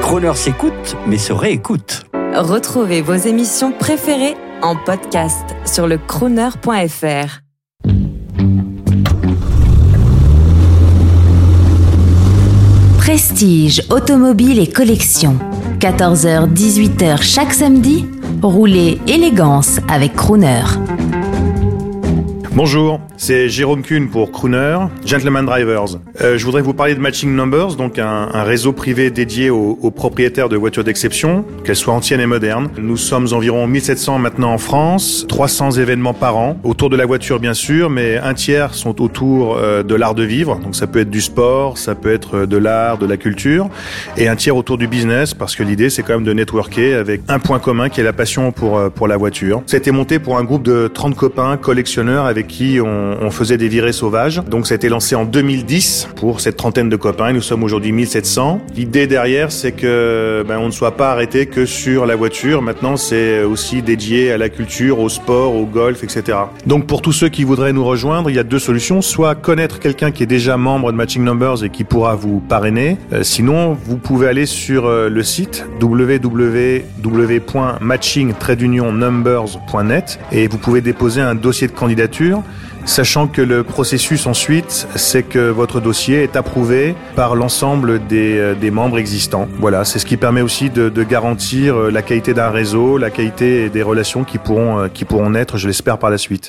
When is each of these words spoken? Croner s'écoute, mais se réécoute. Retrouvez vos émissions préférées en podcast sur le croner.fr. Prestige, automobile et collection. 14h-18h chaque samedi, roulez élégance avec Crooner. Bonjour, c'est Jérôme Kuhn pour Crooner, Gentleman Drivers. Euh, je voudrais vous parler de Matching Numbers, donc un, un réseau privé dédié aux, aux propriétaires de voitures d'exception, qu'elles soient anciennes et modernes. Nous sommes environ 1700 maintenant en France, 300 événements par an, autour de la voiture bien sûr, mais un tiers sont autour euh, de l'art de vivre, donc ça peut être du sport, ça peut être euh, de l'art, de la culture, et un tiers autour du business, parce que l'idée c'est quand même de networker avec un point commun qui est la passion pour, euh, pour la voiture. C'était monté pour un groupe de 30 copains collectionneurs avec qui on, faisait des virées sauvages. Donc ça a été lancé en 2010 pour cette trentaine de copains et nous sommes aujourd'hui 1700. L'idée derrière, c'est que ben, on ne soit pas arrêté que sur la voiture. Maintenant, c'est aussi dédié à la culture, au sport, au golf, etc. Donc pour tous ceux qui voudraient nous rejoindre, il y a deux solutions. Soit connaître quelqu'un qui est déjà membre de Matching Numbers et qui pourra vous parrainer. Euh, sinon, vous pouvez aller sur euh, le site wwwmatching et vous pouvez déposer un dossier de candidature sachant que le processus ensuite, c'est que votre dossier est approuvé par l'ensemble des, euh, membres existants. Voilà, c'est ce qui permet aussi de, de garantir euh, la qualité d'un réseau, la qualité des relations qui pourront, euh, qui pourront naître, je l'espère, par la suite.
Croner 0.00 0.34
s'écoute, 0.34 0.96
mais 1.06 1.18
se 1.18 1.32
réécoute. 1.32 2.02
Retrouvez 2.34 3.02
vos 3.02 3.14
émissions 3.14 3.72
préférées 3.72 4.34
en 4.62 4.76
podcast 4.76 5.44
sur 5.64 5.86
le 5.86 5.98
croner.fr. 5.98 7.40
Prestige, 12.98 13.82
automobile 13.90 14.58
et 14.60 14.66
collection. 14.70 15.38
14h-18h 15.80 17.22
chaque 17.22 17.52
samedi, 17.54 18.06
roulez 18.42 19.00
élégance 19.08 19.80
avec 19.88 20.14
Crooner. 20.14 20.62
Bonjour, 22.54 23.00
c'est 23.16 23.48
Jérôme 23.48 23.80
Kuhn 23.80 24.10
pour 24.10 24.30
Crooner, 24.30 24.76
Gentleman 25.06 25.46
Drivers. 25.46 25.96
Euh, 26.20 26.36
je 26.36 26.44
voudrais 26.44 26.60
vous 26.60 26.74
parler 26.74 26.94
de 26.94 27.00
Matching 27.00 27.34
Numbers, 27.34 27.76
donc 27.76 27.98
un, 27.98 28.28
un 28.30 28.42
réseau 28.42 28.72
privé 28.74 29.10
dédié 29.10 29.48
aux, 29.48 29.78
aux 29.80 29.90
propriétaires 29.90 30.50
de 30.50 30.56
voitures 30.58 30.84
d'exception, 30.84 31.46
qu'elles 31.64 31.76
soient 31.76 31.94
anciennes 31.94 32.20
et 32.20 32.26
modernes. 32.26 32.68
Nous 32.76 32.98
sommes 32.98 33.26
environ 33.32 33.66
1700 33.66 34.18
maintenant 34.18 34.52
en 34.52 34.58
France, 34.58 35.24
300 35.30 35.72
événements 35.72 36.12
par 36.12 36.36
an, 36.36 36.58
autour 36.62 36.90
de 36.90 36.96
la 36.96 37.06
voiture 37.06 37.40
bien 37.40 37.54
sûr, 37.54 37.88
mais 37.88 38.18
un 38.18 38.34
tiers 38.34 38.74
sont 38.74 39.00
autour 39.00 39.56
euh, 39.56 39.82
de 39.82 39.94
l'art 39.94 40.14
de 40.14 40.22
vivre, 40.22 40.56
donc 40.62 40.76
ça 40.76 40.86
peut 40.86 40.98
être 40.98 41.10
du 41.10 41.22
sport, 41.22 41.78
ça 41.78 41.94
peut 41.94 42.12
être 42.12 42.40
euh, 42.40 42.46
de 42.46 42.58
l'art, 42.58 42.98
de 42.98 43.06
la 43.06 43.16
culture, 43.16 43.70
et 44.18 44.28
un 44.28 44.36
tiers 44.36 44.56
autour 44.58 44.76
du 44.76 44.88
business, 44.88 45.32
parce 45.32 45.56
que 45.56 45.62
l'idée 45.62 45.88
c'est 45.88 46.02
quand 46.02 46.16
même 46.16 46.24
de 46.24 46.34
networker 46.34 46.98
avec 46.98 47.22
un 47.28 47.38
point 47.38 47.60
commun 47.60 47.88
qui 47.88 48.02
est 48.02 48.04
la 48.04 48.12
passion 48.12 48.52
pour, 48.52 48.76
euh, 48.78 48.90
pour 48.90 49.08
la 49.08 49.16
voiture. 49.16 49.62
C'était 49.64 49.90
monté 49.90 50.18
pour 50.18 50.36
un 50.36 50.44
groupe 50.44 50.62
de 50.62 50.90
30 50.92 51.16
copains 51.16 51.56
collectionneurs 51.56 52.26
avec 52.26 52.41
qui 52.44 52.78
on, 52.80 53.30
faisait 53.30 53.56
des 53.56 53.68
virées 53.68 53.92
sauvages. 53.92 54.42
Donc 54.48 54.66
ça 54.66 54.74
a 54.74 54.76
été 54.76 54.88
lancé 54.90 55.14
en 55.14 55.24
2010 55.24 56.08
pour 56.16 56.40
cette 56.42 56.56
trentaine 56.58 56.88
de 56.90 56.96
copains 56.96 57.30
et 57.30 57.32
nous 57.32 57.40
sommes 57.40 57.64
aujourd'hui 57.64 57.90
1700. 57.92 58.60
L'idée 58.76 59.06
derrière, 59.06 59.50
c'est 59.52 59.72
que 59.72 60.44
ben, 60.46 60.58
on 60.58 60.66
ne 60.66 60.70
soit 60.70 60.96
pas 60.98 61.12
arrêté 61.12 61.46
que 61.46 61.64
sur 61.64 62.04
la 62.06 62.14
voiture. 62.16 62.60
Maintenant, 62.62 62.96
c'est 62.98 63.42
aussi 63.42 63.80
dédié 63.82 64.32
à 64.32 64.38
la 64.38 64.48
culture, 64.50 64.98
au 65.00 65.08
sport, 65.08 65.54
au 65.54 65.64
golf, 65.64 66.04
etc. 66.04 66.36
Donc 66.66 66.86
pour 66.86 67.00
tous 67.02 67.12
ceux 67.12 67.28
qui 67.30 67.44
voudraient 67.44 67.72
nous 67.72 67.84
rejoindre, 67.86 68.28
il 68.30 68.36
y 68.36 68.38
a 68.38 68.42
deux 68.44 68.58
solutions. 68.58 69.00
Soit 69.02 69.34
connaître 69.34 69.78
quelqu'un 69.78 70.10
qui 70.10 70.22
est 70.22 70.26
déjà 70.26 70.56
membre 70.58 70.92
de 70.92 70.96
Matching 70.96 71.24
Numbers 71.24 71.64
et 71.64 71.70
qui 71.70 71.84
pourra 71.84 72.14
vous 72.14 72.40
parrainer. 72.40 72.96
Euh, 73.14 73.22
sinon, 73.22 73.76
vous 73.86 73.96
pouvez 73.96 74.28
aller 74.28 74.44
sur 74.46 74.84
euh, 74.86 75.08
le 75.08 75.22
site 75.22 75.64
wwwmatching 75.80 78.32
et 80.32 80.48
vous 80.48 80.58
pouvez 80.58 80.80
déposer 80.82 81.20
un 81.22 81.34
dossier 81.34 81.66
de 81.66 81.72
candidature 81.72 82.31
sachant 82.84 83.28
que 83.28 83.42
le 83.42 83.62
processus 83.62 84.26
ensuite, 84.26 84.88
c'est 84.96 85.22
que 85.22 85.50
votre 85.50 85.80
dossier 85.80 86.22
est 86.24 86.34
approuvé 86.34 86.96
par 87.14 87.36
l'ensemble 87.36 88.04
des, 88.08 88.36
euh, 88.36 88.70
membres 88.72 88.98
existants. 88.98 89.46
Voilà, 89.60 89.84
c'est 89.84 89.98
ce 89.98 90.06
qui 90.06 90.16
permet 90.16 90.40
aussi 90.40 90.70
de, 90.70 90.88
de 90.88 91.02
garantir 91.04 91.74
euh, 91.76 91.90
la 91.90 92.02
qualité 92.02 92.34
d'un 92.34 92.48
réseau, 92.50 92.96
la 92.96 93.10
qualité 93.10 93.68
des 93.68 93.82
relations 93.82 94.24
qui 94.24 94.38
pourront, 94.38 94.80
euh, 94.80 94.88
qui 94.92 95.04
pourront 95.04 95.30
naître, 95.30 95.58
je 95.58 95.66
l'espère, 95.66 95.98
par 95.98 96.10
la 96.10 96.18
suite. 96.18 96.40